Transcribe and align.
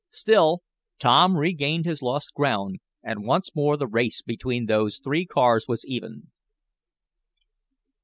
Still 0.09 0.63
Tom 0.97 1.37
regained 1.37 1.85
his 1.85 2.01
lost 2.01 2.33
ground, 2.33 2.79
and 3.03 3.23
once 3.23 3.55
more 3.55 3.77
the 3.77 3.85
race 3.85 4.23
between 4.23 4.65
those 4.65 4.97
three 4.97 5.27
cars 5.27 5.67
was 5.67 5.85
even. 5.85 6.31